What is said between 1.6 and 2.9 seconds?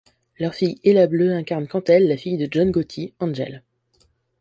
quant à elle la fille de John